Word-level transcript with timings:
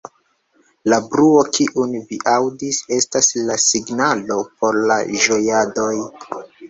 La 0.93 0.97
bruo, 1.09 1.43
kiun 1.57 1.93
vi 2.13 2.17
aŭdis, 2.31 2.79
estas 2.97 3.29
la 3.51 3.59
signalo 3.67 4.39
por 4.63 4.81
la 4.93 4.99
ĝojadoj. 5.27 5.93